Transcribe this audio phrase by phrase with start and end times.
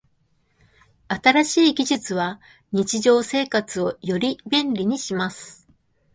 [1.09, 2.39] 新しい技術は
[2.71, 5.67] 日常生活をより便利にします。